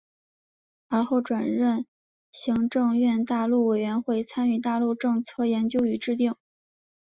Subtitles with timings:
[0.89, 1.85] 其后转任
[2.31, 6.33] 行政院大陆委员会参与大陆政策研究与制定。